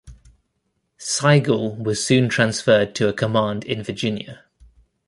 Sigel 0.97 1.75
was 1.75 2.03
soon 2.03 2.27
transferred 2.27 2.95
to 2.95 3.07
a 3.07 3.13
command 3.13 3.63
in 3.63 3.83
Virginia. 3.83 4.45